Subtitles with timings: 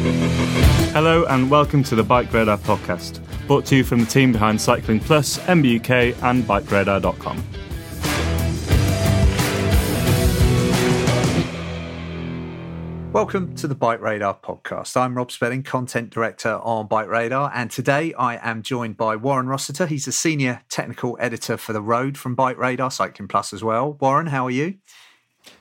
[0.00, 4.58] Hello and welcome to the Bike Radar podcast, brought to you from the team behind
[4.58, 7.44] Cycling Plus, MBUK, and BikeRadar.com.
[13.12, 14.96] Welcome to the Bike Radar podcast.
[14.96, 19.48] I'm Rob Spedding, content director on Bike Radar, and today I am joined by Warren
[19.48, 19.86] Rossiter.
[19.86, 23.98] He's a senior technical editor for the road from Bike Radar, Cycling Plus as well.
[24.00, 24.76] Warren, how are you?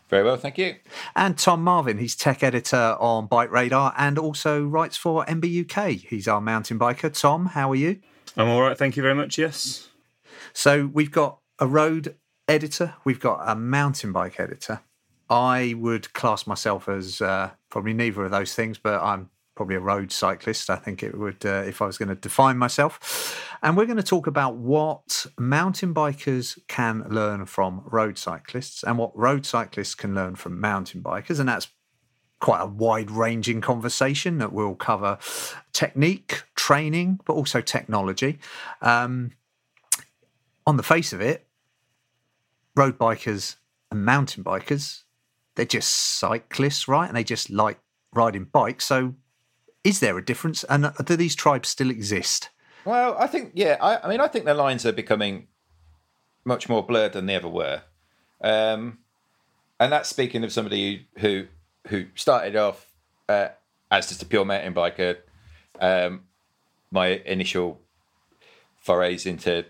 [0.09, 0.76] Very well, thank you.
[1.16, 6.08] And Tom Marvin, he's tech editor on Bike Radar and also writes for MBUK.
[6.08, 7.13] He's our mountain biker.
[7.18, 7.99] Tom, how are you?
[8.35, 9.38] I'm all right, thank you very much.
[9.38, 9.90] Yes.
[10.54, 12.16] So we've got a road
[12.48, 14.82] editor, we've got a mountain bike editor.
[15.29, 19.29] I would class myself as uh, probably neither of those things, but I'm
[19.60, 20.70] probably a road cyclist.
[20.70, 23.46] I think it would, uh, if I was going to define myself.
[23.62, 28.98] And we're going to talk about what mountain bikers can learn from road cyclists and
[28.98, 31.41] what road cyclists can learn from mountain bikers.
[31.41, 31.68] And that's
[32.40, 35.18] quite a wide ranging conversation that will cover
[35.73, 38.40] technique, training, but also technology.
[38.82, 39.32] Um,
[40.66, 41.48] on the face of it,
[42.77, 43.57] road bikers
[43.91, 45.04] and mountain bikers
[45.60, 47.10] they're just cyclists, right?
[47.10, 47.79] And they just like
[48.13, 48.85] riding bikes.
[48.85, 49.16] So,
[49.84, 50.63] is there a difference?
[50.66, 52.49] And do these tribes still exist?
[52.85, 55.48] Well, I think, yeah, I, I mean, I think the lines are becoming
[56.46, 57.82] much more blurred than they ever were.
[58.41, 59.00] Um,
[59.80, 61.48] and that's speaking of somebody who
[61.88, 62.88] who started off
[63.27, 63.50] uh,
[63.90, 65.18] as just a pure mountain biker.
[65.80, 66.24] Um,
[66.91, 67.80] my initial
[68.78, 69.66] forays into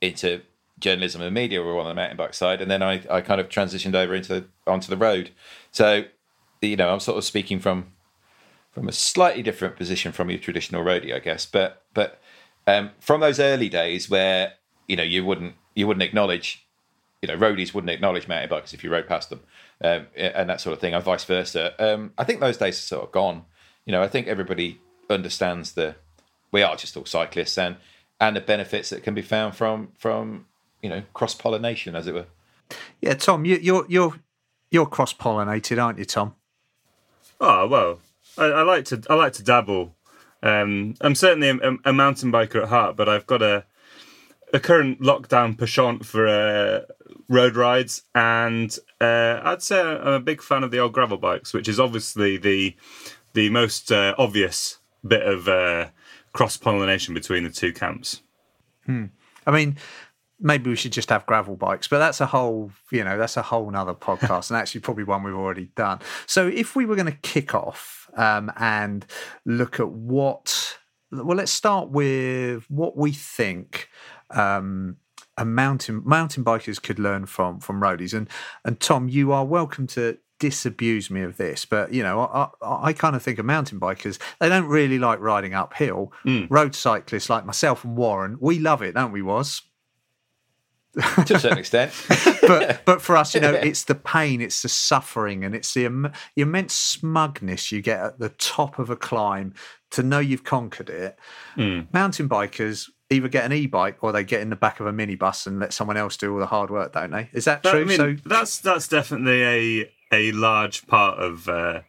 [0.00, 0.42] into
[0.78, 3.48] journalism and media were on the mountain bike side, and then I, I kind of
[3.48, 5.30] transitioned over into onto the road.
[5.70, 6.04] So,
[6.60, 7.92] you know, I'm sort of speaking from
[8.72, 11.46] from a slightly different position from your traditional roadie, I guess.
[11.46, 12.20] But but
[12.66, 14.54] um, from those early days where
[14.88, 16.66] you know you wouldn't you wouldn't acknowledge,
[17.20, 19.40] you know, roadies wouldn't acknowledge mountain bikers if you rode past them,
[19.82, 21.74] um, and that sort of thing, and vice versa.
[21.78, 23.44] Um, I think those days are sort of gone.
[23.84, 25.96] You know, I think everybody understands the
[26.50, 27.76] we are just all cyclists and
[28.20, 30.46] and the benefits that can be found from from
[30.82, 32.26] you know cross pollination, as it were.
[33.00, 34.14] Yeah, Tom, you, you're you're
[34.70, 36.34] you're cross pollinated, aren't you, Tom?
[37.40, 37.98] Oh well,
[38.38, 39.94] I, I like to I like to dabble.
[40.42, 43.64] Um, I'm certainly a, a, mountain biker at heart, but I've got a
[44.52, 46.80] a current lockdown penchant for uh,
[47.28, 51.54] road rides, and uh, I'd say I'm a big fan of the old gravel bikes,
[51.54, 52.76] which is obviously the
[53.34, 55.88] the most uh, obvious bit of uh,
[56.32, 58.22] cross pollination between the two camps.
[58.86, 59.06] Hmm.
[59.46, 59.76] I mean,
[60.42, 63.42] maybe we should just have gravel bikes but that's a whole you know that's a
[63.42, 67.06] whole nother podcast and actually probably one we've already done so if we were going
[67.06, 69.06] to kick off um, and
[69.46, 70.78] look at what
[71.10, 73.88] well let's start with what we think
[74.30, 74.96] um,
[75.38, 78.28] a mountain mountain bikers could learn from from roadies and
[78.64, 82.86] and tom you are welcome to disabuse me of this, but you know, I, I,
[82.88, 84.18] I, kind of think of mountain bikers.
[84.40, 86.12] They don't really like riding uphill.
[86.26, 86.48] Mm.
[86.50, 89.22] Road cyclists like myself and Warren, we love it, don't we?
[89.22, 89.62] Was
[91.26, 91.92] to a certain extent.
[92.42, 95.86] but but for us, you know, it's the pain, it's the suffering, and it's the,
[95.86, 99.54] Im- the immense smugness you get at the top of a climb
[99.92, 101.18] to know you've conquered it.
[101.56, 101.92] Mm.
[101.92, 105.46] Mountain bikers either get an e-bike or they get in the back of a minibus
[105.46, 107.28] and let someone else do all the hard work, don't they?
[107.32, 107.82] Is that true?
[107.82, 111.48] I mean, so that's that's definitely a a large part of.
[111.48, 111.80] Uh,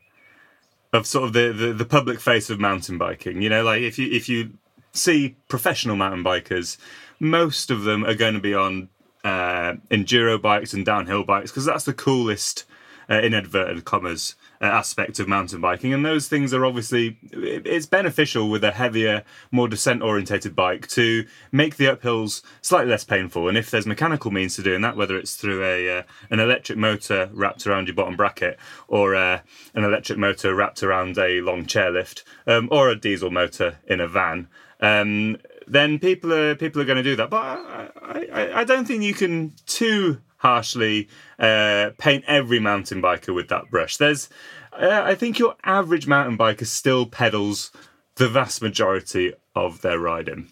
[0.93, 3.97] of sort of the, the, the public face of mountain biking, you know, like if
[3.97, 4.51] you if you
[4.91, 6.77] see professional mountain bikers,
[7.19, 8.89] most of them are going to be on
[9.23, 12.65] uh, enduro bikes and downhill bikes because that's the coolest,
[13.09, 15.93] uh, in inverted commas, uh, aspect of mountain biking.
[15.93, 21.25] And those things are obviously it's beneficial with a heavier, more descent orientated bike to
[21.51, 23.47] make the uphills slightly less painful.
[23.47, 26.77] And if there's mechanical means to doing that, whether it's through a uh, an electric
[26.77, 28.57] motor wrapped around your bottom bracket
[28.87, 29.39] or uh,
[29.73, 34.07] an electric motor wrapped around a long chairlift um, or a diesel motor in a
[34.07, 34.47] van.
[34.79, 35.37] Um,
[35.67, 37.29] then people are people are going to do that.
[37.29, 37.89] But I,
[38.33, 41.07] I, I don't think you can too harshly
[41.39, 43.97] uh, paint every mountain biker with that brush.
[43.97, 44.27] There's,
[44.73, 47.71] uh, I think your average mountain biker still pedals
[48.15, 50.51] the vast majority of their riding.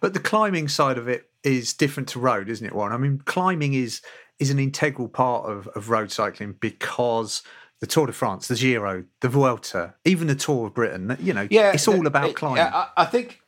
[0.00, 2.92] But the climbing side of it is different to road, isn't it, Warren?
[2.92, 4.00] I mean, climbing is
[4.38, 7.42] is an integral part of, of road cycling because
[7.80, 11.16] the Tour de France, the Giro, the Vuelta, even the Tour of Britain.
[11.20, 12.58] You know, Yeah, it's all about climbing.
[12.58, 13.40] yeah, I, I think.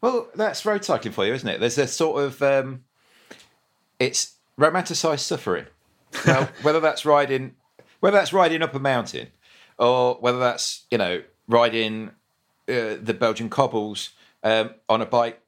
[0.00, 1.60] Well, that's road cycling for you, isn't it?
[1.60, 2.84] There's a sort of um,
[3.98, 5.66] it's romanticized suffering.
[6.26, 7.54] Now, whether that's riding,
[8.00, 9.28] whether that's riding up a mountain,
[9.78, 12.10] or whether that's you know riding
[12.68, 14.10] uh, the Belgian cobbles
[14.42, 15.40] um, on a bike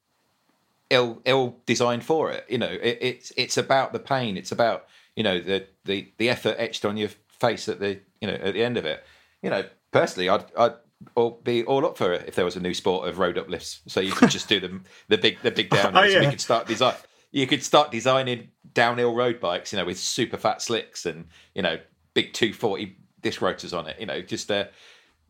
[0.90, 2.44] ill ill designed for it.
[2.48, 4.36] You know, it, it's it's about the pain.
[4.36, 7.10] It's about you know the the the effort etched on your
[7.40, 9.02] face at the you know at the end of it.
[9.40, 10.74] You know, personally, I'd I'd
[11.14, 13.80] all be all up for it if there was a new sport of road uplifts.
[13.86, 15.92] So you could just do them the big the big downhills.
[15.94, 16.20] Oh, yeah.
[16.20, 16.94] You could start design.
[17.30, 19.72] You could start designing downhill road bikes.
[19.72, 21.78] You know, with super fat slicks and you know
[22.14, 23.96] big two forty disc rotors on it.
[23.98, 24.66] You know, just uh,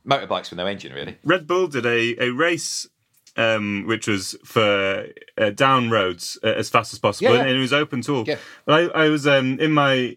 [0.07, 1.19] motorbikes with no engine really.
[1.25, 2.89] Red Bull did a, a race
[3.37, 5.07] um, which was for
[5.39, 7.49] uh, down roads uh, as fast as possible, Yeah, yeah.
[7.49, 8.25] and it was open to all.
[8.27, 8.37] Yeah.
[8.67, 10.17] But I, I was um, in my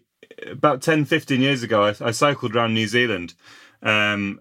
[0.50, 1.82] about 10, 15 years ago.
[1.84, 3.34] I, I cycled around New Zealand
[3.82, 4.40] um,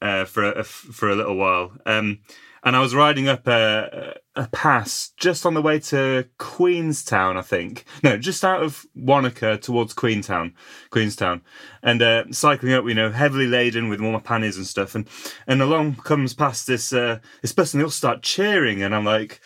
[0.00, 2.20] uh, for a, for a little while, um,
[2.62, 7.42] and I was riding up a, a pass just on the way to Queenstown, I
[7.42, 7.84] think.
[8.02, 10.54] No, just out of Wanaka towards Queenstown,
[10.90, 11.40] Queenstown,
[11.82, 12.84] and uh, cycling up.
[12.86, 15.08] You know, heavily laden with all my panniers and stuff, and
[15.46, 17.78] and along comes past this uh, this person.
[17.78, 19.40] They all start cheering, and I'm like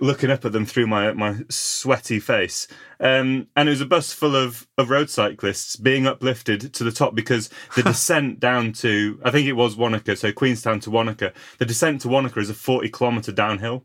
[0.00, 2.66] looking up at them through my my sweaty face.
[2.98, 6.92] Um, and it was a bus full of, of road cyclists being uplifted to the
[6.92, 11.32] top because the descent down to I think it was Wanaka, so Queenstown to Wanaka.
[11.58, 13.84] The descent to Wanaka is a forty kilometre downhill,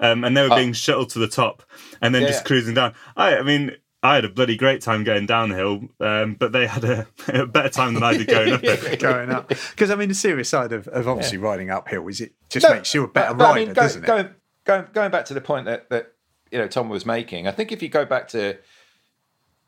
[0.00, 1.62] um, and they were being shuttled to the top
[2.00, 2.94] and then Yeah, just cruising down.
[3.16, 3.72] I I mean.
[4.04, 7.68] I had a bloody great time going downhill, um, but they had a, a better
[7.68, 8.98] time than I did going up it.
[8.98, 9.46] going up.
[9.48, 12.74] Because I mean, the serious side of, of obviously riding uphill is it just No,
[12.74, 14.06] makes you a better but- but rider, I mean, go- doesn't it?
[14.08, 16.12] Going, going, going back to the point that, that
[16.50, 18.56] you know Tom was making, I think if you go back to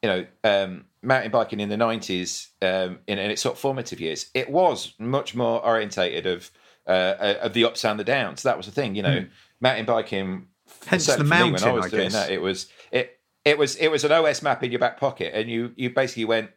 [0.02, 4.00] you know um, mountain biking in the nineties um, in, in its sort of formative
[4.00, 6.50] years, it was much more orientated of
[6.86, 8.42] uh, of the ups and the downs.
[8.42, 9.26] That was the thing, you know,
[9.60, 10.48] mountain biking.
[10.86, 12.12] Hence the mountain, when I was I doing guess.
[12.12, 15.32] that, it was it it was it was an OS map in your back pocket,
[15.34, 16.50] and you you basically went,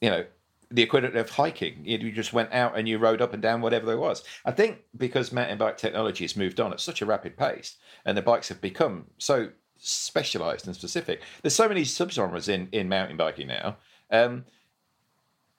[0.00, 0.24] you know,
[0.72, 1.84] the equivalent of hiking.
[1.84, 4.24] You just went out and you rode up and down whatever there was.
[4.44, 8.16] I think because mountain bike technology has moved on at such a rapid pace, and
[8.16, 11.22] the bikes have become so specialized and specific.
[11.42, 13.76] There's so many subgenres in in mountain biking now.
[14.10, 14.44] Um,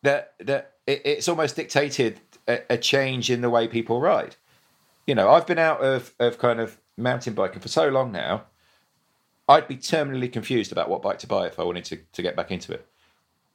[0.02, 4.36] that that it, it's almost dictated a, a change in the way people ride.
[5.08, 8.46] You know, I've been out of of kind of mountain biking for so long now.
[9.50, 12.36] I'd be terminally confused about what bike to buy if I wanted to, to get
[12.36, 12.88] back into it.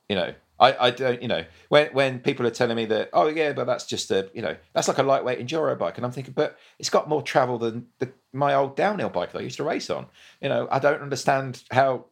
[0.08, 3.28] You know, I, I don't, you know, when when people are telling me that, oh
[3.28, 6.12] yeah, but that's just a, you know, that's like a lightweight enduro bike, and I'm
[6.12, 9.58] thinking, but it's got more travel than the, my old downhill bike that I used
[9.58, 10.06] to race on.
[10.40, 12.06] You know, I don't understand how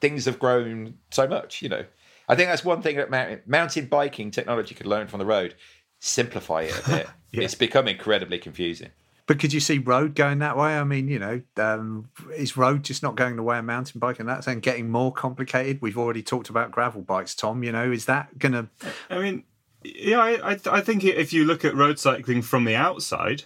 [0.00, 1.62] things have grown so much.
[1.62, 1.84] You know,
[2.28, 5.54] I think that's one thing that mountain, mountain biking technology could learn from the road.
[6.00, 7.08] Simplify it a bit.
[7.34, 8.90] It's become incredibly confusing.
[9.32, 10.76] But could you see road going that way?
[10.76, 14.20] I mean, you know, um, is road just not going the way of mountain bike
[14.20, 15.80] and that's and getting more complicated?
[15.80, 17.64] We've already talked about gravel bikes, Tom.
[17.64, 18.68] You know, is that going to?
[19.08, 19.44] I mean,
[19.82, 23.44] yeah, I, I, think if you look at road cycling from the outside,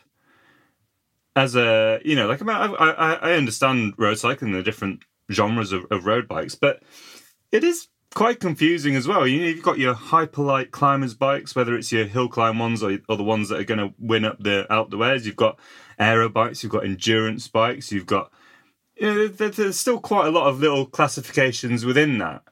[1.36, 5.86] as a you know, like I, I, I understand road cycling, the different genres of,
[5.92, 6.82] of road bikes, but
[7.52, 7.86] it is
[8.16, 9.26] quite confusing as well.
[9.26, 12.98] You know, you've got your hyperlight climbers bikes, whether it's your hill climb ones or,
[13.10, 15.26] or the ones that are going to win up the Alpe d'Huez.
[15.26, 15.58] You've got
[15.98, 18.32] aero bikes, you've got endurance bikes, you've got.
[18.96, 22.42] You know, there's still quite a lot of little classifications within that.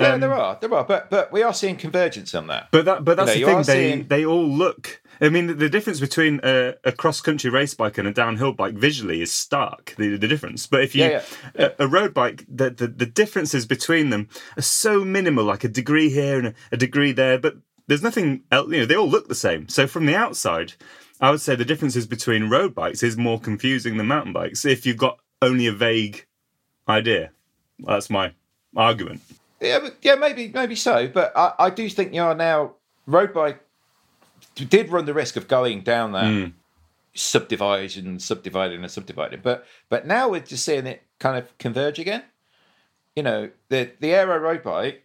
[0.00, 2.68] Yeah, um, there are, there are, but but we are seeing convergence on that.
[2.72, 3.74] But that, but that's You the know, you thing.
[3.76, 5.00] They seeing- they all look.
[5.20, 8.52] I mean, the, the difference between a, a cross country race bike and a downhill
[8.52, 9.94] bike visually is stark.
[9.96, 10.66] The, the difference.
[10.66, 11.22] But if you Yeah,
[11.56, 11.68] yeah.
[11.78, 15.68] A, a road bike, the, the the differences between them are so minimal, like a
[15.68, 17.38] degree here and a, a degree there.
[17.38, 18.70] But there's nothing else.
[18.72, 19.68] You know, they all look the same.
[19.68, 20.72] So from the outside,
[21.20, 24.64] I would say the differences between road bikes is more confusing than mountain bikes.
[24.64, 26.26] If you've got only a vague
[26.88, 27.30] idea,
[27.78, 28.32] that's my
[28.76, 29.20] argument.
[29.64, 31.08] Yeah, yeah, maybe maybe so.
[31.08, 32.74] But I, I do think you are now
[33.06, 33.60] road bike
[34.54, 36.50] did run the risk of going down that hmm.
[37.14, 39.40] subdivision, subdividing and subdividing.
[39.42, 42.22] But but now we're just seeing it kind of converge again.
[43.16, 45.04] You know, the the aero road bike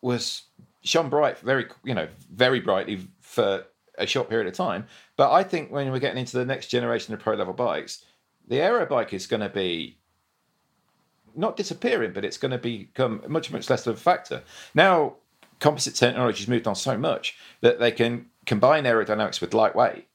[0.00, 0.42] was
[0.82, 3.64] shone bright, very you know, very brightly for
[3.98, 4.86] a short period of time.
[5.16, 8.04] But I think when we're getting into the next generation of pro level bikes,
[8.46, 9.98] the aero bike is going to be
[11.36, 14.42] not disappearing, but it's going to become much, much less of a factor.
[14.74, 15.14] Now,
[15.60, 20.06] composite technology has moved on so much that they can combine aerodynamics with lightweight.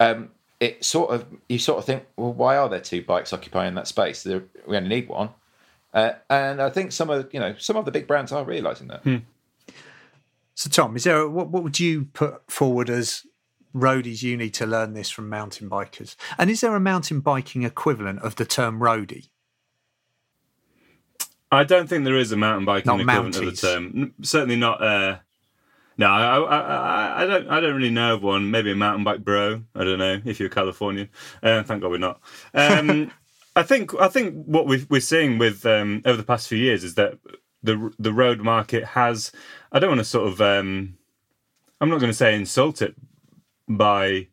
[0.00, 3.74] Um, it sort of you sort of think, well, why are there two bikes occupying
[3.74, 4.24] that space?
[4.24, 4.40] We
[4.76, 5.30] only need one.
[5.92, 8.88] Uh, and I think some of you know some of the big brands are realizing
[8.88, 9.04] that.
[10.54, 13.26] So, Tom, is there what, what would you put forward as
[13.74, 14.22] roadies?
[14.22, 18.20] You need to learn this from mountain bikers, and is there a mountain biking equivalent
[18.20, 19.28] of the term roadie?
[21.54, 23.48] I don't think there is a mountain biking Not equivalent Mounties.
[23.48, 24.14] of the term.
[24.22, 24.82] Certainly not.
[24.82, 25.18] Uh,
[25.96, 27.48] no, I, I, I, I don't.
[27.48, 28.50] I don't really know of one.
[28.50, 29.62] Maybe a mountain bike bro.
[29.74, 31.08] I don't know if you're Californian.
[31.42, 32.20] Uh, thank God we're not.
[32.52, 33.12] Um,
[33.56, 33.94] I think.
[34.00, 37.18] I think what we we're seeing with um, over the past few years is that
[37.62, 39.30] the the road market has.
[39.70, 40.40] I don't want to sort of.
[40.40, 40.98] Um,
[41.80, 42.94] I'm not going to say insult it
[43.68, 44.28] by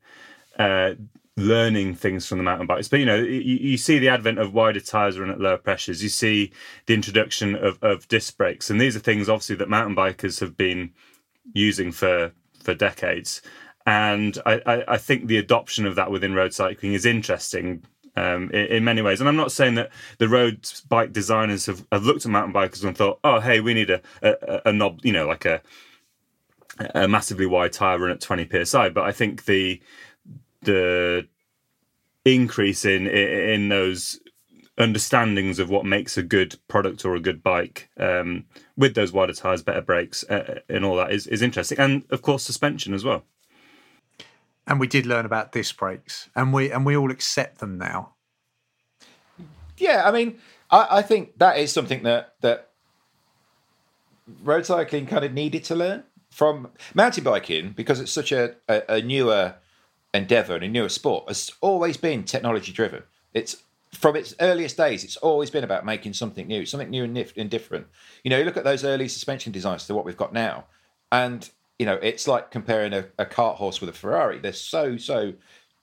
[0.58, 0.94] uh,
[1.38, 2.88] learning things from the mountain bikes.
[2.88, 6.04] But you know, you, you see the advent of wider tires run at lower pressures.
[6.04, 6.52] You see
[6.86, 10.58] the introduction of, of disc brakes, and these are things obviously that mountain bikers have
[10.58, 10.92] been
[11.54, 13.42] using for for decades.
[13.86, 17.84] And I, I, I think the adoption of that within road cycling is interesting.
[18.18, 21.88] Um, in, in many ways, and I'm not saying that the road bike designers have,
[21.94, 25.00] have looked at mountain bikers and thought, "Oh, hey, we need a, a, a knob,
[25.04, 25.62] you know, like a
[26.94, 29.82] a massively wide tire run at 20 psi." But I think the
[30.64, 31.28] the
[32.26, 34.20] increase in in those
[34.78, 38.46] understandings of what makes a good product or a good bike um,
[38.78, 42.22] with those wider tires, better brakes, uh, and all that is is interesting, and of
[42.22, 43.24] course suspension as well.
[44.68, 48.16] And we did learn about disc brakes, and we and we all accept them now.
[49.78, 50.40] Yeah, I mean,
[50.70, 52.70] I, I think that is something that that
[54.44, 58.84] road cycling kind of needed to learn from mountain biking because it's such a, a,
[58.88, 59.56] a newer
[60.14, 61.26] endeavor and a newer sport.
[61.28, 63.04] Has always been technology driven.
[63.34, 63.64] It's
[63.94, 65.04] from its earliest days.
[65.04, 67.88] It's always been about making something new, something new and, nif- and different.
[68.24, 70.66] You know, you look at those early suspension designs to what we've got now,
[71.12, 71.50] and
[71.80, 74.40] you know, it's like comparing a, a cart horse with a Ferrari.
[74.40, 75.34] They're so so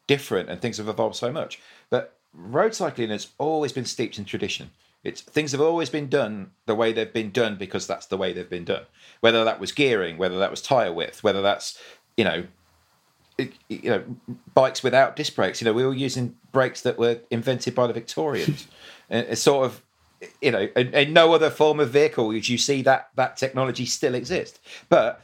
[0.06, 1.60] different, and things have evolved so much.
[1.90, 4.70] But road cycling has always been steeped in tradition.
[5.04, 8.32] It's things have always been done the way they've been done because that's the way
[8.32, 8.84] they've been done.
[9.20, 11.78] Whether that was gearing, whether that was tire width, whether that's
[12.16, 12.44] you know,
[13.38, 14.04] you know,
[14.54, 15.60] bikes without disc brakes.
[15.60, 18.66] You know, we were using brakes that were invented by the Victorians.
[19.10, 19.82] And it's sort of
[20.40, 23.86] you know, in, in no other form of vehicle would you see that that technology
[23.86, 24.58] still exist.
[24.88, 25.22] But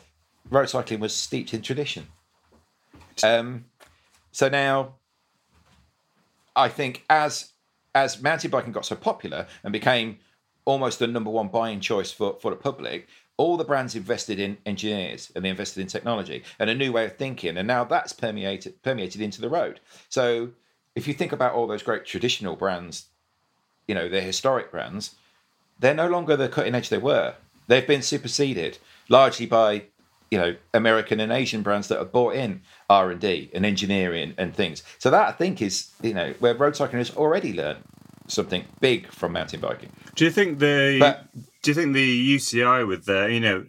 [0.51, 2.07] road cycling was steeped in tradition.
[3.23, 3.67] Um,
[4.33, 4.95] so now,
[6.57, 7.53] I think as
[7.95, 10.19] as mountain biking got so popular and became
[10.65, 14.59] almost the number one buying choice for, for the public, all the brands invested in
[14.65, 18.13] engineers and they invested in technology and a new way of thinking, and now that's
[18.13, 19.81] permeated permeated into the road.
[20.09, 20.51] So
[20.95, 23.07] if you think about all those great traditional brands,
[23.89, 25.17] you know, they're historic brands,
[25.79, 27.35] they're no longer the cutting edge they were.
[27.67, 29.85] They've been superseded largely by
[30.31, 34.35] you know American and Asian brands that have bought in R and D and engineering
[34.39, 34.83] and things.
[34.99, 37.85] So that I think is you know where road cycling has already learned
[38.27, 39.91] something big from mountain biking.
[40.15, 41.29] Do you think the But-
[41.63, 43.67] do you think the UCI with their you know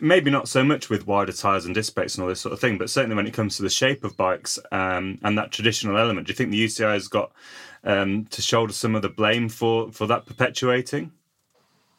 [0.00, 2.60] maybe not so much with wider tires and disc brakes and all this sort of
[2.60, 5.98] thing, but certainly when it comes to the shape of bikes um, and that traditional
[5.98, 7.32] element, do you think the UCI has got
[7.82, 11.12] um, to shoulder some of the blame for for that perpetuating?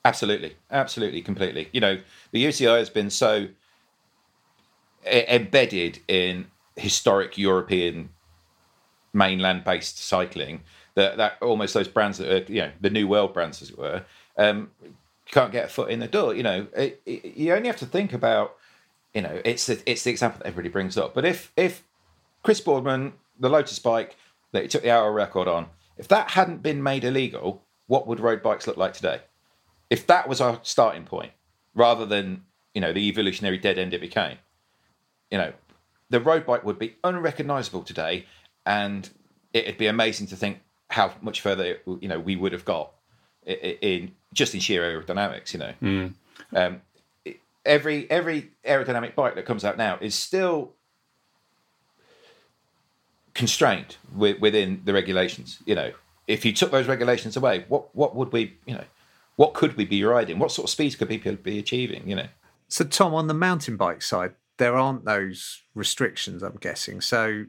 [0.05, 1.67] Absolutely, absolutely, completely.
[1.73, 1.99] You know,
[2.31, 3.47] the UCI has been so
[5.05, 8.09] embedded in historic European
[9.13, 10.61] mainland-based cycling
[10.97, 13.77] that that almost those brands that are you know the new world brands as it
[13.77, 14.03] were
[14.37, 14.69] um,
[15.31, 16.35] can't get a foot in the door.
[16.35, 18.55] You know, it, it, you only have to think about
[19.13, 21.13] you know it's the, it's the example that everybody brings up.
[21.13, 21.83] But if if
[22.43, 24.15] Chris Boardman, the Lotus bike
[24.51, 28.19] that he took the hour record on, if that hadn't been made illegal, what would
[28.19, 29.21] road bikes look like today?
[29.89, 31.31] if that was our starting point,
[31.73, 34.37] rather than you know the evolutionary dead end it became,
[35.31, 35.53] you know,
[36.09, 38.25] the road bike would be unrecognizable today,
[38.65, 39.09] and
[39.53, 40.59] it'd be amazing to think
[40.89, 42.91] how much further you know we would have got
[43.47, 45.53] i- i- in just in sheer aerodynamics.
[45.53, 46.11] You know,
[46.53, 46.81] um,
[47.65, 50.73] every every aerodynamic bike that comes out now is still
[53.33, 55.59] constrained wi- within the regulations.
[55.65, 55.91] You know,
[56.27, 58.85] if you took those regulations away, what what would we you know
[59.35, 60.39] what could we be riding?
[60.39, 62.07] What sort of speeds could people be achieving?
[62.09, 62.27] You know,
[62.69, 66.41] So, Tom, on the mountain bike side, there aren't those restrictions.
[66.41, 67.01] I'm guessing.
[67.01, 67.45] So,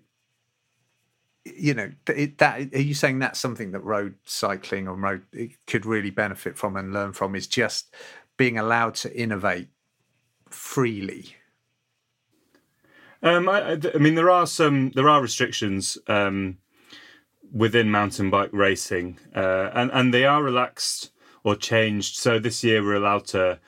[1.56, 5.52] you know, it, that are you saying that's something that road cycling or road it
[5.66, 7.94] could really benefit from and learn from is just
[8.36, 9.68] being allowed to innovate
[10.50, 11.34] freely.
[13.22, 16.58] Um, I, I- I mean, there are some there are restrictions um,
[17.52, 21.10] within mountain bike racing, uh, and and they are relaxed
[21.44, 22.16] or changed.
[22.16, 23.58] So this year we're allowed to,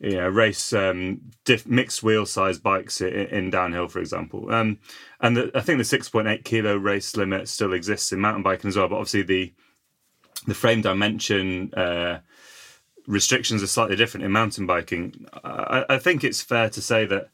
[0.00, 4.52] know, race um, diff- mixed wheel size bikes in, in downhill, for example.
[4.52, 4.78] Um,
[5.20, 8.42] and the, I think the six point eight kilo race limit still exists in mountain
[8.42, 8.88] biking as well.
[8.88, 9.54] But obviously the
[10.46, 11.72] the frame dimension.
[11.74, 12.20] Uh,
[13.06, 15.26] restrictions are slightly different in mountain biking.
[15.44, 17.30] I, I think it's fair to say that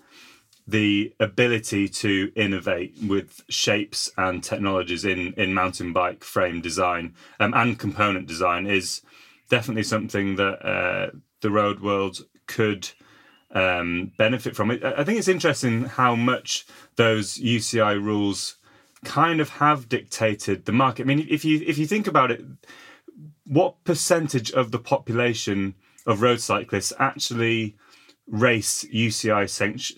[0.66, 7.52] the ability to innovate with shapes and technologies in, in mountain bike frame design um,
[7.54, 9.02] and component design is
[9.48, 12.90] definitely something that uh, the road world could
[13.52, 14.70] um, benefit from.
[14.70, 14.84] It.
[14.84, 16.66] I think it's interesting how much
[16.96, 18.56] those UCI rules
[19.04, 21.02] kind of have dictated the market.
[21.02, 22.42] I mean, if you if you think about it,
[23.44, 25.74] what percentage of the population
[26.06, 27.76] of road cyclists actually
[28.26, 29.48] race UCI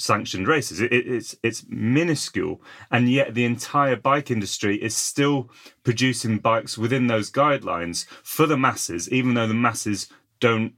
[0.01, 0.81] sanctioned races.
[0.81, 5.51] It, it's it's minuscule, and yet the entire bike industry is still
[5.83, 10.09] producing bikes within those guidelines for the masses, even though the masses
[10.41, 10.75] don't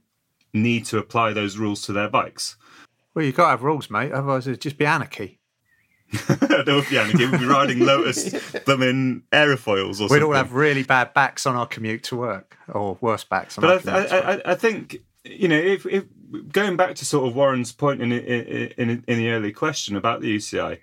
[0.53, 2.57] need to apply those rules to their bikes.
[3.13, 4.11] Well, you've got to have rules, mate.
[4.11, 5.39] Otherwise, it'd just be anarchy.
[6.27, 7.25] there would be anarchy.
[7.25, 8.31] We'd be riding Lotus
[8.65, 10.23] them in aerofoils or We'd something.
[10.23, 13.79] all have really bad backs on our commute to work, or worse backs on our
[13.79, 14.11] But I, commute.
[14.13, 16.05] I, I, I think you know if, if
[16.53, 20.21] going back to sort of Warren's point in in, in in the early question about
[20.21, 20.79] the UCI,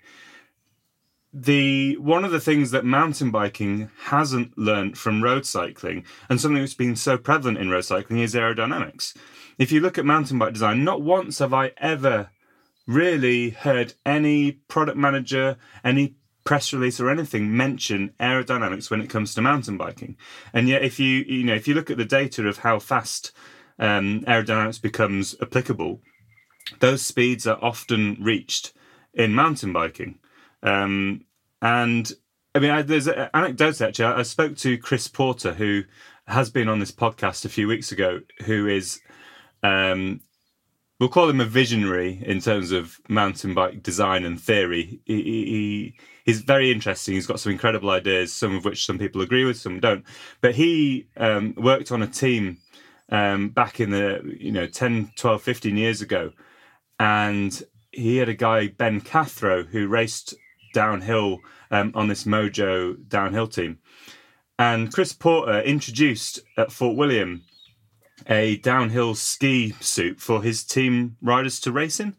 [1.33, 6.61] the one of the things that mountain biking hasn't learned from road cycling, and something
[6.61, 9.15] that's been so prevalent in road cycling, is aerodynamics.
[9.57, 12.29] If you look at mountain bike design, not once have I ever
[12.87, 19.33] really heard any product manager, any press release or anything mention aerodynamics when it comes
[19.33, 20.15] to mountain biking.
[20.53, 23.31] And yet, if you you know if you look at the data of how fast
[23.79, 26.01] um, aerodynamics becomes applicable,
[26.79, 28.73] those speeds are often reached
[29.13, 30.19] in mountain biking.
[30.61, 31.25] Um,
[31.61, 32.11] and
[32.53, 34.05] I mean, I, there's an anecdote actually.
[34.05, 35.83] I, I spoke to Chris Porter, who
[36.27, 38.99] has been on this podcast a few weeks ago, who is,
[39.65, 40.21] um,
[40.99, 45.01] we'll call him a visionary in terms of mountain bike design and theory.
[45.05, 47.15] He, he, he- he's very interesting.
[47.15, 50.03] He's got some incredible ideas, some of which some people agree with, some don't.
[50.41, 52.57] But he um, worked on a team
[53.09, 56.31] um, back in the, you know, 10, 12, 15 years ago.
[56.99, 60.33] And he had a guy, Ben Cathro, who raced
[60.73, 61.39] downhill
[61.71, 63.79] um, on this Mojo downhill team.
[64.57, 67.43] And Chris Porter introduced at Fort William
[68.27, 72.15] a downhill ski suit for his team riders to race in.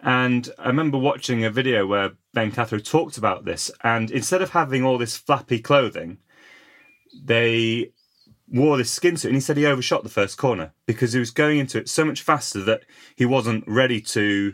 [0.00, 3.70] And I remember watching a video where Ben Cathro talked about this.
[3.82, 6.18] And instead of having all this flappy clothing,
[7.22, 7.92] they
[8.48, 11.30] wore this skin suit and he said he overshot the first corner because he was
[11.30, 12.82] going into it so much faster that
[13.16, 14.52] he wasn't ready to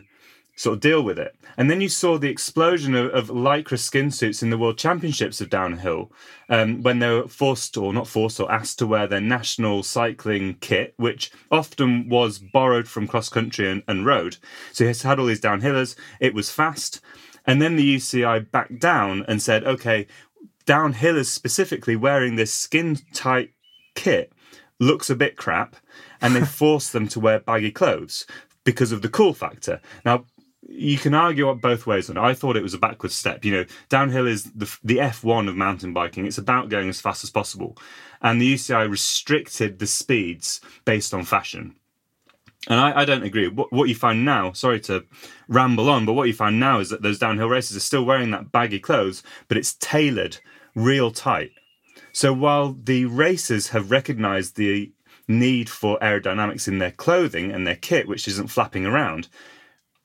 [0.61, 1.35] sort of deal with it.
[1.57, 5.41] And then you saw the explosion of, of lycra skin suits in the World Championships
[5.41, 6.11] of downhill
[6.49, 10.55] um, when they were forced or not forced or asked to wear their national cycling
[10.61, 14.37] kit, which often was borrowed from cross country and, and road.
[14.71, 15.95] So he had all these downhillers.
[16.19, 17.01] It was fast.
[17.45, 20.05] And then the UCI backed down and said, okay,
[20.67, 23.49] downhillers specifically wearing this skin tight
[23.95, 24.31] kit
[24.79, 25.75] looks a bit crap
[26.21, 28.27] and they force them to wear baggy clothes
[28.63, 29.81] because of the cool factor.
[30.05, 30.25] Now,
[30.73, 32.21] you can argue up both ways on it.
[32.21, 33.43] I thought it was a backward step.
[33.43, 36.25] You know, downhill is the, the F1 of mountain biking.
[36.25, 37.77] It's about going as fast as possible.
[38.21, 41.75] And the UCI restricted the speeds based on fashion.
[42.67, 43.47] And I, I don't agree.
[43.47, 45.03] What, what you find now, sorry to
[45.47, 48.31] ramble on, but what you find now is that those downhill racers are still wearing
[48.31, 50.37] that baggy clothes, but it's tailored
[50.75, 51.51] real tight.
[52.13, 54.91] So while the racers have recognized the
[55.27, 59.27] need for aerodynamics in their clothing and their kit, which isn't flapping around,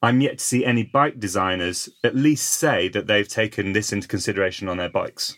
[0.03, 4.09] I'm yet to see any bike designers at least say that they've taken this into
[4.09, 5.37] consideration on their bikes.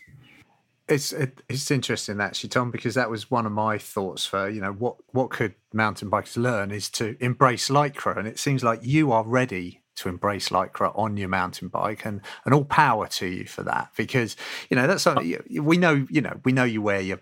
[0.87, 4.59] It's it, it's interesting actually, Tom, because that was one of my thoughts for you
[4.59, 8.79] know what what could mountain bikers learn is to embrace lycra, and it seems like
[8.81, 13.27] you are ready to embrace lycra on your mountain bike, and and all power to
[13.27, 13.91] you for that.
[13.95, 14.35] Because
[14.71, 17.19] you know that's something we know you know we know you wear your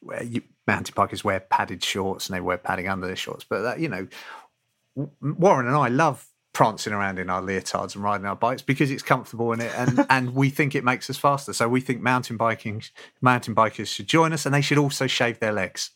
[0.00, 3.60] where you mountain bikers wear padded shorts and they wear padding under their shorts, but
[3.60, 4.08] that you know
[5.20, 9.02] Warren and I love prancing around in our leotards and riding our bikes because it's
[9.02, 11.52] comfortable in it and and we think it makes us faster.
[11.52, 12.82] So we think mountain biking
[13.20, 15.90] mountain bikers should join us and they should also shave their legs.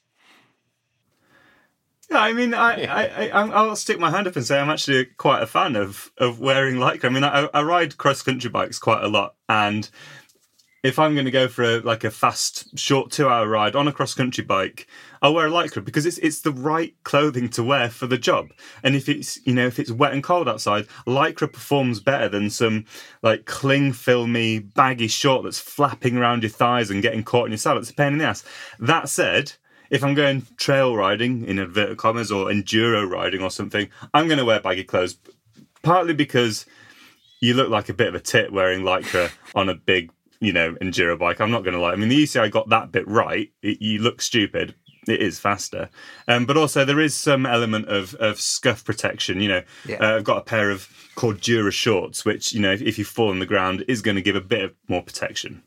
[2.11, 4.69] Yeah, I mean, I, I, I, I'm- I'll stick my hand up and say I'm
[4.71, 7.05] actually quite a fan of of wearing lycra.
[7.07, 9.88] I mean, I, I ride cross country bikes quite a lot, and
[10.85, 13.88] if I'm going to go for a like a fast, short two hour ride on
[13.88, 14.87] a cross country bike,
[15.23, 18.51] I'll wear a lycra because it's it's the right clothing to wear for the job.
[18.83, 22.51] And if it's you know if it's wet and cold outside, lycra performs better than
[22.51, 22.85] some
[23.23, 27.59] like cling filmy baggy short that's flapping around your thighs and getting caught in your
[27.59, 27.81] saddle.
[27.81, 28.44] It's a pain in the ass.
[28.79, 29.53] That said.
[29.90, 34.38] If I'm going trail riding in inverted commas or enduro riding or something, I'm going
[34.38, 35.18] to wear baggy clothes.
[35.83, 36.64] Partly because
[37.40, 40.11] you look like a bit of a tit wearing lycra on a big,
[40.44, 41.40] you know, enduro bike.
[41.40, 41.92] I'm not going to lie.
[41.92, 43.50] I mean, the UCI got that bit right.
[43.62, 44.74] It, you look stupid,
[45.07, 45.90] it is faster.
[46.28, 49.40] Um, but also there is some element of of scuff protection.
[49.40, 49.96] You know, Yeah.
[49.96, 53.30] uh, I've got a pair of Cordura shorts, which you know, if, if you fall
[53.30, 55.62] on the ground, is going to give a bit of more protection.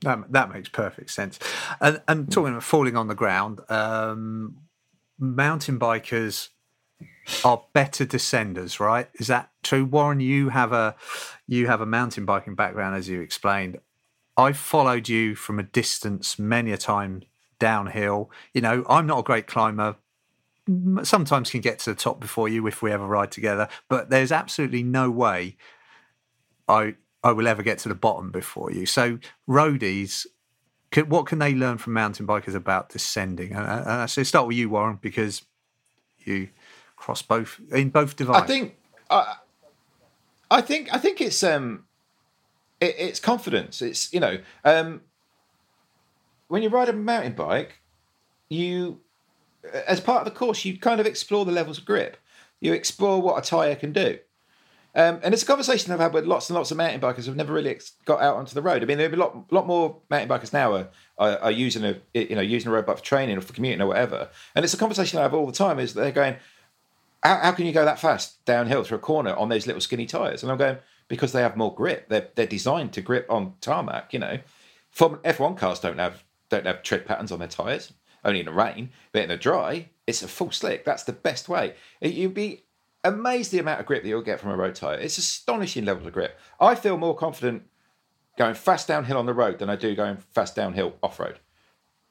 [0.00, 1.38] That, that makes perfect sense.
[1.80, 4.56] And, and talking about falling on the ground, um,
[5.18, 6.48] mountain bikers
[7.42, 9.08] are better descenders, right?
[9.14, 10.20] Is that true, Warren?
[10.20, 10.94] You have a
[11.46, 13.78] you have a mountain biking background, as you explained.
[14.36, 17.22] I've followed you from a distance many a time
[17.58, 18.30] downhill.
[18.52, 19.96] You know, I'm not a great climber.
[21.02, 24.32] Sometimes can get to the top before you if we ever ride together, but there's
[24.32, 25.56] absolutely no way
[26.68, 28.84] I I will ever get to the bottom before you.
[28.84, 29.18] So
[29.48, 30.26] roadies,
[30.90, 33.52] can, what can they learn from mountain bikers about descending?
[33.52, 35.42] And, and I say start with you, Warren, because
[36.18, 36.48] you
[36.96, 38.44] cross both in both divides.
[38.44, 38.76] I think
[39.10, 39.36] I,
[40.50, 41.84] I think I think it's um,
[42.84, 43.82] it, it's confidence.
[43.82, 45.02] It's you know, um,
[46.48, 47.80] when you ride a mountain bike,
[48.48, 49.00] you
[49.86, 52.16] as part of the course you kind of explore the levels of grip.
[52.60, 54.18] You explore what a tire can do.
[54.96, 57.34] Um, and it's a conversation I've had with lots and lots of mountain bikers who've
[57.34, 58.80] never really got out onto the road.
[58.80, 61.84] I mean, there are a lot, lot more mountain bikers now are, are, are using
[61.84, 64.28] a you know using a road bike for training or for commuting or whatever.
[64.54, 65.80] And it's a conversation I have all the time.
[65.80, 66.36] Is they're going,
[67.24, 70.06] how, how can you go that fast downhill through a corner on those little skinny
[70.06, 70.44] tires?
[70.44, 72.08] And I'm going because they have more grip.
[72.08, 74.12] They're they're designed to grip on tarmac.
[74.12, 74.38] You know,
[74.90, 77.92] Formula F1 cars don't have don't have tread patterns on their tires.
[78.24, 80.86] Only in the rain, but in the dry, it's a full slick.
[80.86, 81.74] That's the best way.
[82.00, 82.64] You'd be
[83.04, 84.98] amazed the amount of grip that you'll get from a road tire.
[84.98, 86.38] It's astonishing levels of grip.
[86.58, 87.64] I feel more confident
[88.38, 91.38] going fast downhill on the road than I do going fast downhill off road.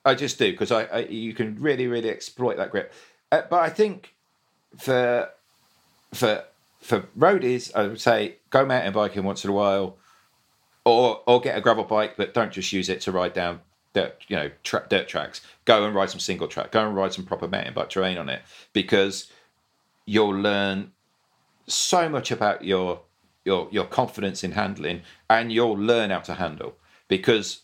[0.06, 2.94] I just do because I, I you can really really exploit that grip.
[3.32, 4.16] Uh, but I think
[4.78, 5.30] for
[6.14, 6.44] for
[6.84, 9.98] for roadies, I would say go mountain biking once in a while,
[10.86, 13.62] or or get a gravel bike, but don't just use it to ride down
[13.94, 15.42] dirt, you know, tra- dirt tracks.
[15.66, 16.72] Go and ride some single track.
[16.72, 18.42] Go and ride some proper mountain bike terrain on it
[18.74, 19.32] because
[20.06, 20.92] you'll learn
[21.68, 23.02] so much about your
[23.46, 26.76] your your confidence in handling, and you'll learn how to handle
[27.08, 27.62] because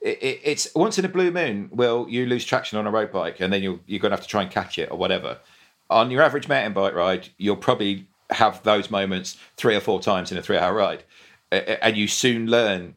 [0.00, 3.10] it, it, it's once in a blue moon will you lose traction on a road
[3.10, 5.38] bike and then you're, you're going to have to try and catch it or whatever
[5.90, 10.32] on your average mountain bike ride you'll probably have those moments three or four times
[10.32, 11.04] in a three hour ride
[11.50, 12.94] and you soon learn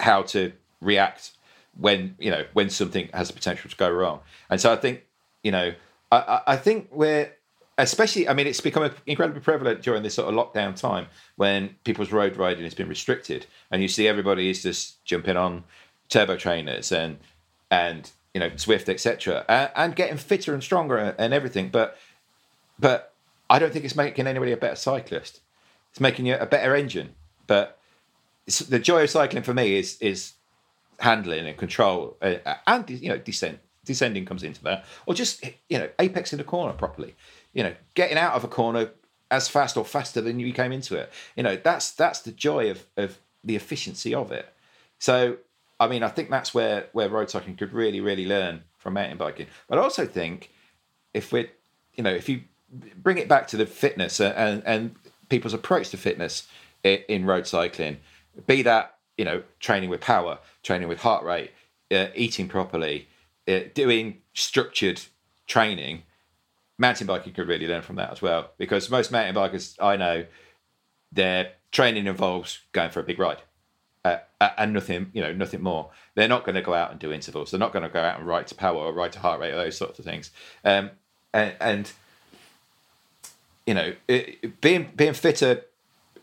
[0.00, 1.32] how to react
[1.76, 4.20] when you know when something has the potential to go wrong.
[4.50, 5.04] And so i think
[5.42, 5.72] you know
[6.10, 7.32] I I think we're
[7.76, 12.10] especially i mean it's become incredibly prevalent during this sort of lockdown time when people's
[12.10, 13.46] road riding has been restricted.
[13.70, 15.64] And you see everybody is just jumping on
[16.08, 17.18] turbo trainers and
[17.70, 21.68] and you know Zwift etc and, and getting fitter and stronger and everything.
[21.68, 21.96] But
[22.78, 23.14] but
[23.50, 25.40] i don't think it's making anybody a better cyclist.
[25.90, 27.14] It's making you a better engine.
[27.46, 27.78] But
[28.68, 30.34] the joy of cycling for me is is
[31.00, 32.36] handling and control uh,
[32.66, 36.44] and you know descent descending comes into that or just you know apex in the
[36.44, 37.14] corner properly.
[37.52, 38.90] You know getting out of a corner
[39.30, 41.10] as fast or faster than you came into it.
[41.36, 44.52] You know that's that's the joy of of the efficiency of it.
[44.98, 45.38] So
[45.80, 49.18] i mean i think that's where where road cycling could really really learn from mountain
[49.18, 49.46] biking.
[49.68, 50.50] But i also think
[51.14, 51.50] if we're
[51.94, 54.96] you know if you bring it back to the fitness and and,
[55.28, 56.48] people's approach to fitness
[56.82, 57.98] in, road cycling.
[58.46, 61.50] Be that you know training with power training with heart rate
[61.90, 63.08] uh, eating properly
[63.46, 65.02] uh, doing structured
[65.46, 66.02] training.
[66.78, 70.24] Mountain biking could really learn from that as well because most mountain bikers i know
[71.10, 73.42] their training involves going for a big ride
[74.04, 74.18] uh,
[74.56, 75.90] and nothing you know nothing more.
[76.14, 77.50] They're not going to go out and do intervals.
[77.50, 79.52] They're not going to go out and ride to power or ride to heart rate
[79.52, 80.30] or those sorts of things.
[80.64, 80.90] Um,
[81.32, 81.92] and, and
[83.68, 85.62] you know it, being being fitter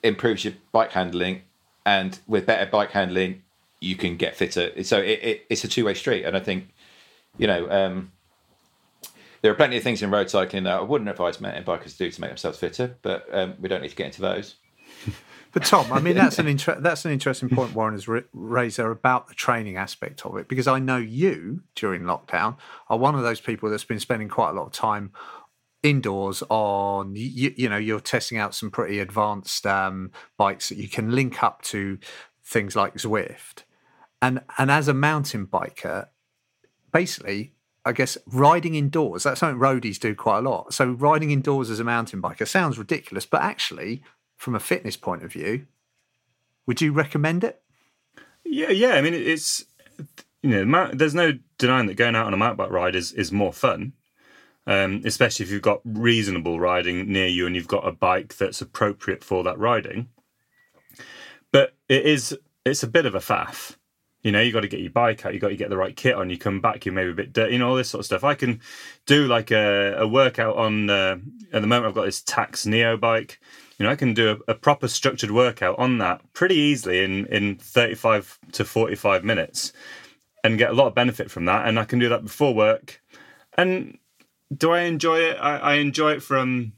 [0.01, 1.43] improves your bike handling
[1.86, 3.43] and with better bike handling
[3.79, 4.84] you can get fitter.
[4.84, 6.73] So it, it, it's a two-way street and i think
[7.38, 8.12] you know um,
[9.43, 11.97] there are plenty of things in road cycling that i wouldn't advise mountain bikers to
[11.99, 14.55] do to make themselves fitter but um, we don't need to get into those.
[15.55, 18.75] But Tom, I mean, that's an inter- that's an interesting point Warren has ra- raised
[18.75, 22.58] there about the training aspect of it, because I know you during lockdown
[22.89, 25.13] are one of those people that's been spending quite a lot of time
[25.85, 30.89] indoors on you, you know you're testing out some pretty advanced um, bikes that you
[30.89, 31.99] can link up to
[32.43, 33.63] things like Zwift,
[34.21, 36.07] and and as a mountain biker,
[36.91, 37.51] basically.
[37.87, 40.73] I guess riding indoors, that's something roadies do quite a lot.
[40.73, 44.01] So, riding indoors as a mountain biker sounds ridiculous, but actually,
[44.37, 45.67] from a fitness point of view,
[46.65, 47.61] would you recommend it?
[48.43, 48.95] Yeah, yeah.
[48.95, 49.65] I mean, it's
[50.41, 53.31] you know, there's no denying that going out on a mountain bike ride is is
[53.31, 53.93] more fun,
[54.67, 58.62] um, especially if you've got reasonable riding near you and you've got a bike that's
[58.62, 60.10] appropriate for that riding.
[61.51, 63.78] But it is it's a bit of a faff.
[64.23, 65.36] You know, you got to get your bike out.
[65.36, 66.32] You got to get the right kit on.
[66.32, 67.54] You come back, you're maybe a bit dirty.
[67.54, 68.23] You know, all this sort of stuff.
[68.23, 68.60] I can
[69.06, 70.89] do like a, a workout on.
[70.89, 71.17] Uh,
[71.54, 73.39] at the moment, I've got this Tacx Neo bike.
[73.78, 77.28] You know, I can do a, a proper structured workout on that pretty easily in
[77.28, 79.73] in 35 to 45 minutes,
[80.43, 81.67] and get a lot of benefit from that.
[81.67, 82.99] And I can do that before work.
[83.58, 83.99] And
[84.55, 85.38] do I enjoy it?
[85.39, 86.73] I, I enjoy it from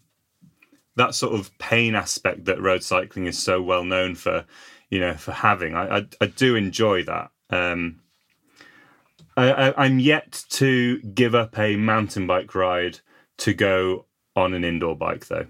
[0.95, 4.45] that sort of pain aspect that road cycling is so well known for,
[4.89, 5.75] you know, for having.
[5.75, 7.31] I I, I do enjoy that.
[7.49, 8.01] Um,
[9.37, 12.99] I, i'm yet to give up a mountain bike ride
[13.37, 15.47] to go on an indoor bike, though.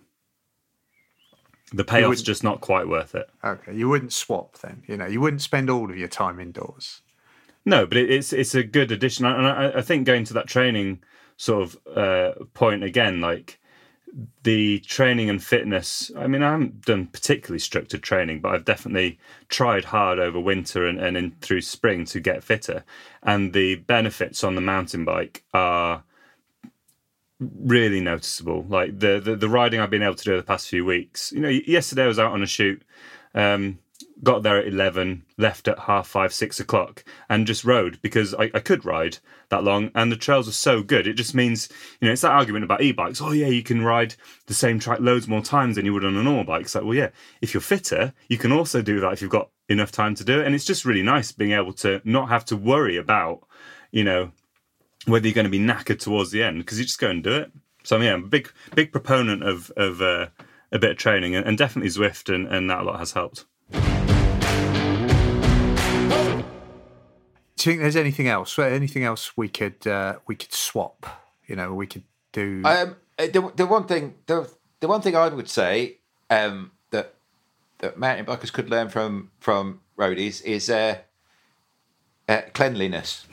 [1.74, 3.30] The payoff's just not quite worth it.
[3.44, 4.84] Okay, you wouldn't swap then.
[4.88, 7.02] You know, you wouldn't spend all of your time indoors.
[7.66, 10.48] No, but it, it's it's a good addition, and I, I, think going to that
[10.48, 11.02] training
[11.38, 13.60] sort of uh, point again, like
[14.44, 16.12] the training and fitness.
[16.18, 19.20] I mean, I haven't done particularly structured training, but I've definitely
[19.50, 22.84] tried hard over winter and, and in, through spring to get fitter.
[23.24, 26.04] And the benefits on the mountain bike are
[27.40, 28.66] really noticeable.
[28.68, 31.32] Like the, the, the riding I've been able to do the past few weeks.
[31.32, 32.82] You know, yesterday I was out on a shoot.
[33.36, 33.80] Um,
[34.24, 38.50] got there at 11 left at half five six o'clock and just rode because I,
[38.54, 41.08] I, could ride that long and the trails are so good.
[41.08, 43.22] It just means you know it's that argument about e-bikes.
[43.22, 44.16] Oh yeah you can ride
[44.48, 46.64] the same track loads more times than you would on a normal bike.
[46.64, 47.10] It's like well yeah
[47.42, 50.40] if you're fitter you can also do that if you've got enough time to do
[50.40, 50.46] it.
[50.46, 53.46] And it's just really nice being able to not have to worry about
[53.92, 54.32] you know
[55.06, 57.34] whether you're going to be knackered towards the end because you just go and do
[57.34, 57.52] it.
[57.84, 60.28] So yeah i'm a big big proponent of of uh,
[60.72, 63.46] a bit of training and, and definitely zwift and, and that a lot has helped
[67.58, 68.58] Do you think there's anything else?
[68.60, 71.06] Anything else we could uh, we could swap?
[71.48, 72.62] You know, we could do.
[72.64, 75.98] Um, uh, the, the one thing the the one thing I would say
[76.30, 77.16] um, that
[77.80, 80.98] that mountain bikers could learn from from roadies is uh,
[82.30, 83.26] uh, cleanliness.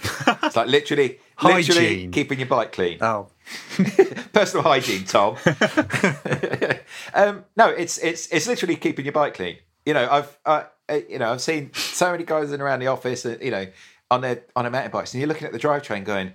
[0.42, 2.98] it's like literally, literally keeping your bike clean.
[3.02, 3.28] Oh,
[4.32, 5.36] personal hygiene, Tom.
[7.14, 9.58] um, no, it's it's it's literally keeping your bike clean.
[9.84, 10.64] You know, I've uh,
[11.08, 13.66] you know I've seen so many guys in around the office, and you know
[14.10, 16.32] on their on a mountain bikes, and you're looking at the drivetrain going,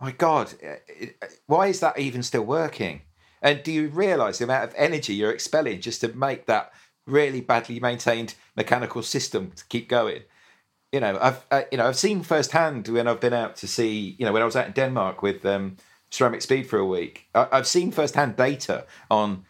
[0.00, 0.52] "My God,
[1.46, 3.02] why is that even still working?"
[3.42, 6.72] And do you realise the amount of energy you're expelling just to make that
[7.06, 10.22] really badly maintained mechanical system to keep going?
[10.92, 14.16] You know, I've uh, you know I've seen firsthand when I've been out to see
[14.18, 15.76] you know when I was out in Denmark with um,
[16.10, 17.28] Ceramic Speed for a week.
[17.34, 19.44] I, I've seen firsthand data on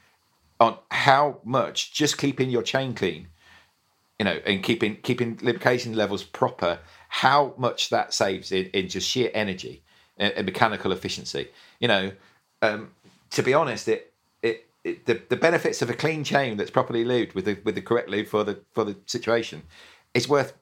[0.58, 3.28] on how much just keeping your chain clean,
[4.18, 6.80] you know, and keeping keeping lubrication levels proper
[7.14, 9.80] how much that saves in, in just sheer energy
[10.18, 11.46] and, and mechanical efficiency.
[11.78, 12.12] You know,
[12.60, 12.90] um,
[13.30, 17.04] to be honest, it, it, it the, the benefits of a clean chain that's properly
[17.04, 19.62] lubed with the with the correct lube for the for the situation
[20.12, 20.54] is worth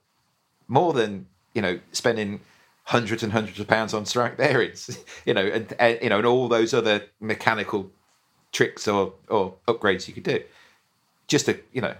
[0.69, 2.41] more than you know spending
[2.85, 4.99] hundreds and hundreds of pounds on ceramic bearings.
[5.25, 7.91] you know, and, and you know, and all those other mechanical
[8.53, 10.43] tricks or or upgrades you could do.
[11.29, 11.95] Just to you know,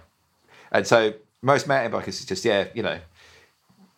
[0.71, 2.99] and so most mountain bikers is just yeah, you know,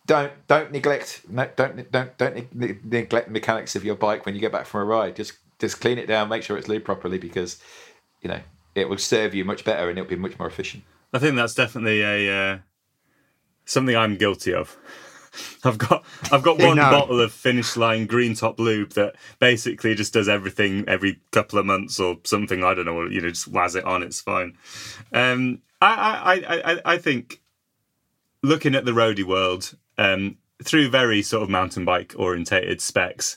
[0.06, 1.56] don't don't neglect don't
[1.90, 5.16] don't don't neglect the mechanics of your bike when you get back from a ride.
[5.16, 7.60] Just just clean it down, make sure it's lubed properly because
[8.22, 8.40] you know
[8.74, 10.84] it will serve you much better and it'll be much more efficient.
[11.12, 12.58] I think that's definitely a uh,
[13.64, 14.76] something I'm guilty of.
[15.64, 16.90] I've got I've got one no.
[16.90, 21.66] bottle of Finish Line Green Top Lube that basically just does everything every couple of
[21.66, 22.62] months or something.
[22.62, 23.06] I don't know.
[23.06, 24.02] You know, just waz it on.
[24.02, 24.56] It's fine.
[25.12, 27.40] Um, I, I I I think
[28.42, 33.36] looking at the roadie world um, through very sort of mountain bike orientated specs,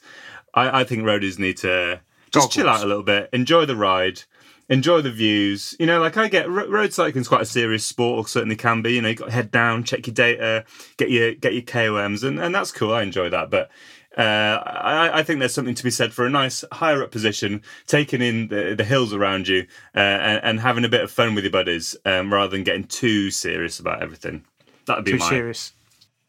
[0.53, 2.53] I, I think roadies need to just Goggles.
[2.53, 4.23] chill out a little bit, enjoy the ride,
[4.69, 5.75] enjoy the views.
[5.79, 8.81] You know, like I get road cycling is quite a serious sport, or certainly can
[8.81, 8.93] be.
[8.93, 10.65] You know, you got to head down, check your data,
[10.97, 12.93] get your get your KOMs, and, and that's cool.
[12.93, 13.69] I enjoy that, but.
[14.17, 17.61] Uh, I, I, think there's something to be said for a nice higher up position,
[17.85, 21.35] taking in the, the hills around you, uh, and, and, having a bit of fun
[21.35, 24.43] with your buddies, um, rather than getting too serious about everything.
[24.87, 25.29] That'd be too my...
[25.29, 25.73] serious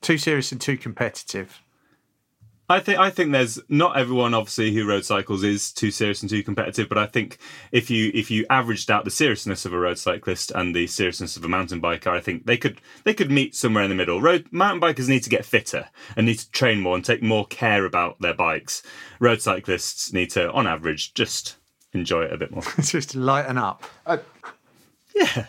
[0.00, 1.60] too serious and too competitive.
[2.70, 6.30] I think I think there's not everyone obviously who road cycles is too serious and
[6.30, 7.38] too competitive, but I think
[7.72, 11.36] if you if you averaged out the seriousness of a road cyclist and the seriousness
[11.36, 14.22] of a mountain biker, I think they could they could meet somewhere in the middle.
[14.22, 17.44] Road mountain bikers need to get fitter and need to train more and take more
[17.44, 18.84] care about their bikes.
[19.18, 21.56] Road cyclists need to, on average, just
[21.92, 22.62] enjoy it a bit more.
[22.80, 23.82] just lighten up.
[24.06, 24.18] Uh,
[25.12, 25.46] yeah,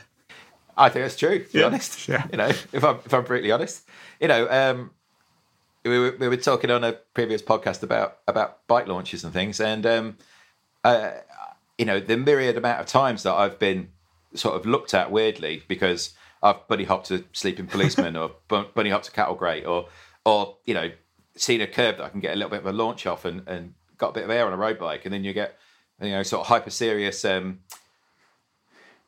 [0.82, 1.44] I think that's true.
[1.44, 2.28] To be honest, yeah.
[2.32, 3.84] you know, if I'm if I'm brutally honest
[4.22, 4.92] you know, um,
[5.84, 9.60] we were, we were talking on a previous podcast about about bike launches and things,
[9.60, 10.18] and um,
[10.84, 11.12] uh,
[11.78, 13.90] you know, the myriad amount of times that I've been
[14.36, 19.08] sort of looked at weirdly because I've bunny hopped a sleeping policeman or bunny hopped
[19.08, 19.90] a cattle grey or
[20.24, 20.92] or you know,
[21.36, 23.42] seen a curb that I can get a little bit of a launch off and,
[23.48, 25.58] and got a bit of air on a road bike, and then you get
[26.00, 27.26] you know sort of hyper serious.
[27.26, 27.62] Um,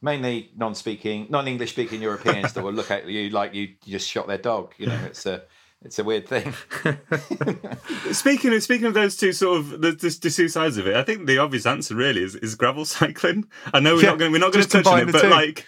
[0.04, 4.28] mainly non-speaking, non-English speaking Europeans that will look at you like you, you just shot
[4.28, 4.74] their dog.
[4.78, 5.44] You know, it's a
[5.84, 6.54] it's a weird thing.
[8.13, 10.96] Speaking of speaking of those two sort of the, the, the two sides of it,
[10.96, 13.46] I think the obvious answer really is, is gravel cycling.
[13.74, 15.30] I know we're Yeah, not going we're not going to touch on it, but two.
[15.30, 15.66] like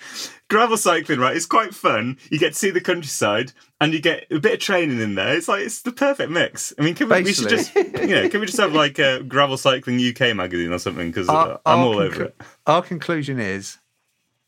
[0.49, 1.35] gravel cycling, right?
[1.35, 2.17] It's quite fun.
[2.31, 5.35] You get to see the countryside and you get a bit of training in there.
[5.35, 6.73] It's like it's the perfect mix.
[6.79, 9.21] I mean, can we, we should just you know can we just have like a
[9.23, 11.09] gravel cycling UK magazine or something?
[11.09, 12.41] Because uh, I'm all over it.
[12.67, 13.79] Our conclusion is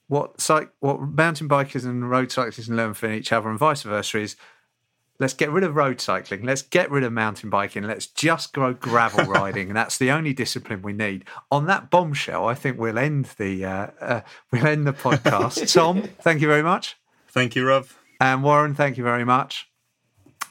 [0.08, 4.20] what cyc- what mountain bikers and road cyclists learn from each other and vice versa
[4.20, 4.36] is
[5.20, 8.72] let's get rid of road cycling, let's get rid of mountain biking, let's just go
[8.74, 11.26] gravel riding, and that's the only discipline we need.
[11.52, 15.74] On that bombshell, I think we'll end the uh, uh, we'll end the podcast.
[15.74, 16.98] Tom, thank you very much,
[17.30, 17.88] Thank you, Rob.
[18.22, 19.68] and Warren, thank you very much.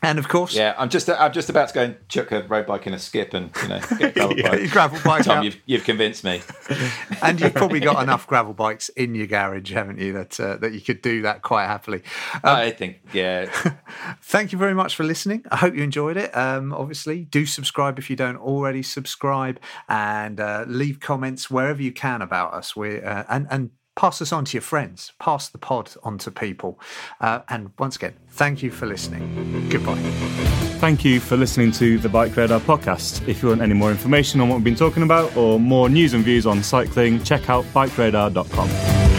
[0.03, 2.67] And of course, yeah, I'm just I'm just about to go and chuck a road
[2.67, 4.71] bike in a skip and you know get a gravel your bike.
[4.71, 5.45] gravel bike Tom, out.
[5.45, 6.43] you've, you've convinced me.
[7.23, 10.13] and you've probably got enough gravel bikes in your garage, haven't you?
[10.13, 12.03] That uh, that you could do that quite happily.
[12.45, 13.47] I think yeah,
[14.23, 15.45] Thank you very much for listening.
[15.51, 16.37] I hope you enjoyed it.
[16.37, 21.93] Um, obviously, do subscribe if you don't already subscribe, and uh, leave comments wherever you
[21.93, 22.77] can about us.
[22.77, 25.13] We uh, and and pass us on to your friends.
[25.19, 26.79] Pass the pod on to people.
[27.21, 29.69] Uh, and once again, thank you for listening.
[29.69, 29.97] Goodbye.
[30.79, 33.27] Thank you for listening to the BikeRadar podcast.
[33.27, 36.15] If you want any more information on what we've been talking about or more news
[36.15, 39.16] and views on cycling, check out bikeradar.com.